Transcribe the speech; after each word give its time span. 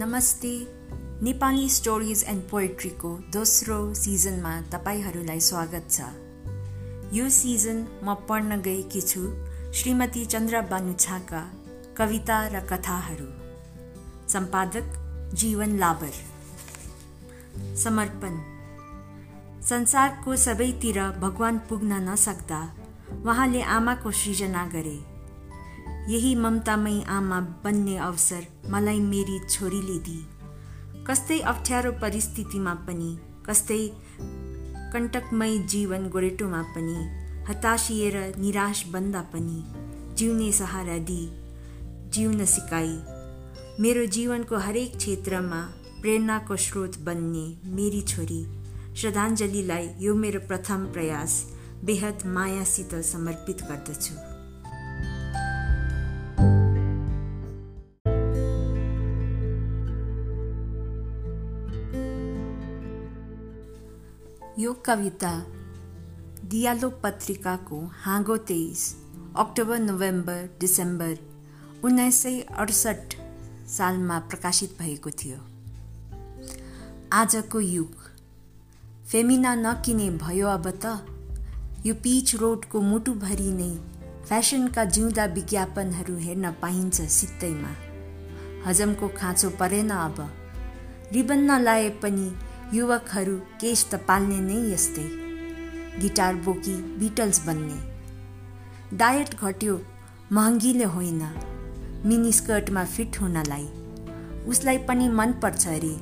नमस्ते। 0.00 0.66
Nepali 1.22 1.68
stories 1.68 2.24
and 2.28 2.42
पोएट्रीको 2.50 3.08
दोस्रो 3.32 3.94
सिजनमा 3.94 4.60
तपाईँहरूलाई 4.60 5.40
स्वागत 5.40 5.90
छ। 5.90 6.00
यो 7.12 7.28
सिजन 7.30 7.86
म 8.04 8.14
पढ्न 8.14 8.60
गएकी 8.60 9.00
छु 9.00 9.20
श्रीमती 9.72 10.24
चन्द्र 10.26 10.60
बानुछाका 10.60 11.52
कविता 11.96 12.46
र 12.46 12.60
कथाहरू। 12.60 13.26
सम्पादक 14.28 14.96
जीवन 15.34 15.78
लाबर। 15.78 16.12
समर्पण। 17.76 18.40
संसारको 19.62 20.36
सबैतिर 20.36 21.10
भगवान 21.10 21.58
पुग्न 21.58 21.92
नसक्दा 22.08 22.72
उहाँले 23.26 23.62
आमाको 23.62 24.10
सृजना 24.10 24.66
गरे। 24.66 25.09
यही 26.10 26.34
ममतामय 26.34 27.00
आमा 27.08 27.38
बन्ने 27.64 27.96
अवसर 27.96 28.46
मलाई 28.70 29.00
मेरी 29.00 29.38
छोरीले 29.48 29.98
दि 30.06 30.18
कस्तै 31.08 31.38
अप्ठ्यारो 31.50 31.92
परिस्थितिमा 32.00 32.72
पनि 32.86 33.10
कस्तै 33.48 33.82
कण्टकमय 34.92 35.58
जीवन 35.72 36.08
गोरेटोमा 36.08 36.62
पनि 36.74 36.96
हताशिएर 37.48 38.16
निराश 38.38 38.82
बन्दा 38.92 39.22
पनि 39.34 39.62
जिउने 40.18 40.50
सहारा 40.52 40.98
दि 41.10 41.20
जिउन 42.14 42.44
सिकाई 42.54 42.96
मेरो 43.82 44.04
जीवनको 44.16 44.56
हरेक 44.66 44.96
क्षेत्रमा 44.96 45.60
प्रेरणाको 46.00 46.56
स्रोत 46.66 46.98
बन्ने 47.06 47.46
मेरी 47.78 48.02
छोरी 48.14 48.42
श्रद्धाञ्जलीलाई 48.96 49.88
यो 50.00 50.14
मेरो 50.24 50.40
प्रथम 50.48 50.90
प्रयास 50.92 51.40
बेहद 51.84 52.26
मायासित 52.38 52.94
समर्पित 53.12 53.62
गर्दछु। 53.70 54.39
यो 64.58 64.72
कविता 64.72 65.46
दियालो 66.44 66.90
पत्रिकाको 66.90 67.90
हाँगो 67.94 68.36
तेइस 68.36 68.96
अक्टोबर 69.36 69.78
नोभेम्बर 69.78 70.56
डिसेम्बर 70.60 71.18
उन्नाइस 71.84 72.22
सय 72.22 72.40
अडसठ 72.40 73.14
सालमा 73.68 74.18
प्रकाशित 74.18 74.76
भएको 74.80 75.10
थियो। 75.10 75.38
आजको 77.12 77.60
युग। 77.60 77.94
फेमिना 79.10 79.54
नकिने 79.54 80.10
भयो 80.10 80.46
अब 80.46 80.70
त। 80.70 81.06
यो 81.86 81.94
पिच 81.94 82.34
रोडको 82.34 82.80
मुटुभरि 82.80 83.50
नै 83.52 83.70
फेसनका 84.28 84.84
जिउँदा 84.84 85.24
विज्ञापनहरू 85.24 86.16
हेर्न 86.16 86.50
पाइन्छ 86.50 87.00
सित्तैमा। 87.00 87.74
हजमको 88.66 89.08
खाँचो 89.08 89.50
परेन 89.50 89.90
अब। 89.90 90.30
रिबन 91.12 91.38
नलाए 91.38 91.88
पनि 91.90 92.49
युवकहरू 92.74 93.36
केश 93.60 93.86
त 93.92 93.94
पाल्ने 93.94 94.40
नै 94.40 94.72
यस्तै। 94.72 95.06
गिटार 96.00 96.34
बोकी 96.34 96.74
बिटल्स 96.98 97.46
बन्ने। 97.46 97.78
डायट 98.96 99.34
घट्यो 99.40 99.80
महँगीले 100.32 100.84
होइन। 100.84 101.22
मिनी 102.06 102.32
स्कर्टमा 102.32 102.84
फिट 102.84 103.20
हुनलाई। 103.20 103.66
उसलाई 104.46 104.78
पनि 104.78 105.08
मनपर्छ 105.08 105.66
अरे 105.66 105.92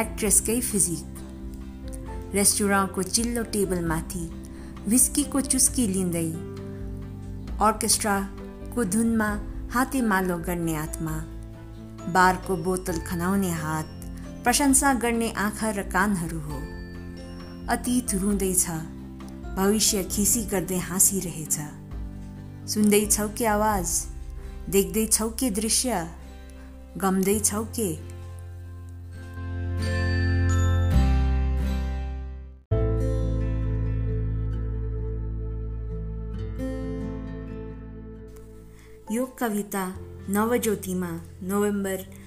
एक्ट्रेसकै 0.00 0.60
फिजिक। 0.60 2.34
रेस्टुरेन्टको 2.34 3.02
चिल्लो 3.02 3.42
टेबलमाथि 3.42 4.24
विस्कीको 4.88 5.40
चुस्की 5.40 5.86
लिँदै 5.86 6.30
अर्केस्ट्राको 7.66 8.84
धुनमा 8.84 9.30
हातेमालो 9.72 10.38
गर्ने 10.38 10.74
आत्मा 10.76 11.14
बारको 12.12 12.56
बोतल 12.56 12.98
खनाउने 13.00 13.52
हात 13.52 13.97
प्रशंसा 14.44 14.94
गर्ने 14.94 15.32
आँखा 15.32 15.70
र 15.70 15.82
कानहरू 15.82 16.40
हो। 16.40 16.56
अतीत 17.68 18.14
रुँदैछ। 18.14 18.68
भविष्य 19.56 20.04
खिसी 20.04 20.44
गर्दै 20.44 20.78
हाँसिरहेछ। 20.78 21.58
सुन्दैछौ 22.70 23.28
के 23.38 23.46
आवाज़? 23.46 24.06
देख्दैछौ 24.70 25.28
के 25.30 25.50
दृश्य? 25.50 26.08
गम्दैछौ 26.96 27.64
के? 27.64 28.18
यो 39.14 39.26
कविता 39.26 39.94
नवज्योतिमा 40.30 41.20
नोभेम्बर 41.42 42.17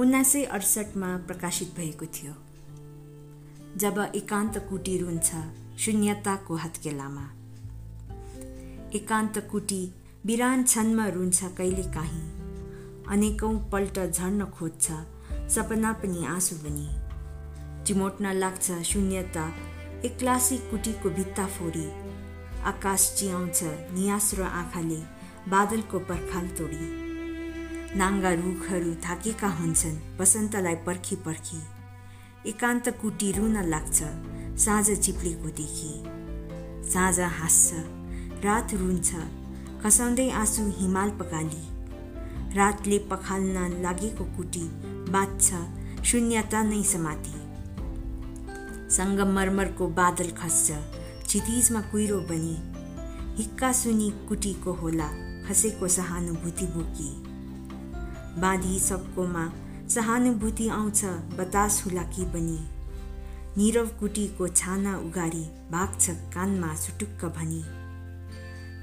उन्नाइस 0.00 0.32
सय 0.32 0.44
अडसठमा 0.44 1.16
प्रकाशित 1.16 1.68
भएको 1.76 2.06
थियो। 2.06 2.32
जब 3.76 4.12
एकान्त 4.14 4.58
कुटीर 4.70 5.02
हुन्छ 5.02 5.30
शून्यताको 5.78 6.56
हत्केलामा। 6.56 7.24
एकान्त 8.94 9.38
कुटी 9.50 9.94
बिरान 10.26 10.62
क्षणमा 10.62 11.08
रुन्छ 11.08 11.44
कहिले 11.44 11.82
काहीँ। 11.82 12.22
अनेकौँ 13.08 13.70
पल्ट 13.70 14.10
झर्न 14.10 14.44
खोज्छ 14.44 14.90
सपना 15.50 15.92
पनि 15.92 16.24
आँसु 16.24 16.56
बनी 16.56 16.88
चिमोट्न 17.84 18.32
लाग्छ 18.32 18.72
शून्यता 18.72 19.54
एक्लासी 20.04 20.58
कुटीको 20.58 21.10
भित्ता 21.10 21.46
फोरी। 21.46 21.86
आकाश 22.62 23.14
चियाउँछ 23.18 23.62
नियास्रो 23.64 24.44
आँखाले 24.44 25.02
बादलको 25.50 25.98
पर्खाल 25.98 26.48
तोडी। 26.48 27.09
नाङ्गा 27.96 28.32
रुखहरू 28.32 28.94
थाकेका 28.94 29.48
हुन्छन्। 29.48 30.18
वसन्तलाई 30.20 30.74
पर्खी 30.74 31.16
पर्खी। 31.16 31.62
एकान्त 32.50 32.88
कुटी 32.88 33.32
रुन 33.32 33.62
लाग्छ। 33.62 34.02
साँझ 34.58 34.90
चिप्लेको 34.90 35.48
देखि। 35.48 36.02
साँझ 36.90 37.20
हाँस्छ। 37.20 37.72
रात 38.44 38.74
रुन्छ। 38.74 39.14
खसाउँदै 39.82 40.30
आँसु 40.30 40.62
हिमाल 40.78 41.10
पकाली। 41.10 41.62
रातले 42.56 42.98
पखाल्न 42.98 43.82
लागेको 43.82 44.24
कुटी 44.24 44.62
बाँच्छ। 45.12 45.54
शून्यता 46.04 46.62
नै 46.62 46.82
समाति 46.82 47.34
सङ्गमर्मरको 48.94 49.86
बादल 49.86 50.30
खस्छ। 50.30 50.70
क्षितिजमा 51.26 51.80
कुहिरो 51.80 52.20
बनी। 52.20 52.56
हिक्का 53.36 53.72
सुनि 53.72 54.26
कुटीको 54.28 54.72
होला। 54.72 55.08
खसेको 55.48 55.88
सहानुभूति 55.88 56.66
बोकी। 56.66 57.29
बाँधी 58.38 58.78
सबकोमा 58.78 59.52
सहानुभूति 59.88 60.68
आउँछ 60.68 61.04
बतास 61.38 61.82
हुलाकी 61.86 62.24
बनी? 62.24 62.58
निरव 63.56 63.86
कुटीको 64.00 64.48
छाना 64.48 64.98
उगाडी 64.98 65.42
भाग्छ 65.70 66.10
कानमा 66.10 66.74
सुटुक्क 66.74 67.24
भनी। 67.24 67.62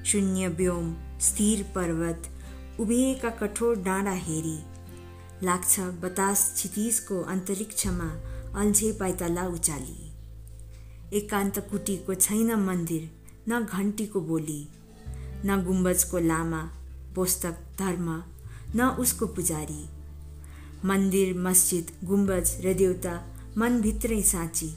शून्य 0.04 0.48
व्योम 0.48 0.94
स्थिर 1.20 1.62
पर्वत 1.74 2.28
उभिएका 2.80 3.30
कठोर 3.30 3.76
डाँडा 3.76 4.10
हेरी। 4.10 4.58
लाग्छ 5.42 5.80
बतास 5.80 6.52
क्षितिजको 6.54 7.22
अन्तरिक्षमा 7.22 8.10
अल्झे 8.60 8.92
पाइतला 8.92 9.46
उचाली। 9.46 10.12
एकान्त 11.16 11.58
कुटीको 11.70 12.14
छैन 12.14 12.54
मन्दिर 12.54 13.10
न 13.48 13.64
घन्टीको 13.64 14.20
बोली 14.20 14.68
न 15.44 15.62
गुम्बजको 15.66 16.18
लामा 16.18 16.62
पुस्तक 17.14 17.56
धर्म 17.78 18.22
न 18.76 18.96
उसको 18.98 19.26
पुजारी। 19.26 19.88
मन्दिर 20.84 21.38
मस्जिद 21.38 21.86
गुम्बज 22.04 22.56
र 22.64 22.74
देउता 22.74 23.14
मनभित्रै 23.58 24.22
साँची। 24.22 24.76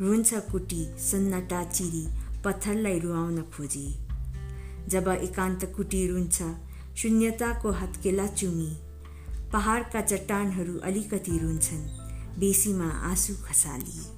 रुन्छ 0.00 0.34
कुटी 0.34 0.84
सन्नाटा 0.98 1.64
चिरी 1.64 2.06
पत्थरलाई 2.44 2.98
रुवाउन 2.98 3.42
खोजी। 3.42 3.86
जब 4.88 5.08
एकान्त 5.08 5.64
कुटी 5.76 6.06
रुन्छ 6.06 6.42
शून्यताको 6.96 7.70
हत्केला 7.70 8.26
चुमी। 8.26 8.76
पहाडका 9.52 10.00
चट्टानहरू 10.00 10.78
अलिकति 10.78 11.38
रुन्छन् 11.38 11.88
बेसीमा 12.40 12.88
आँसु 13.10 13.34
खसाली। 13.34 14.17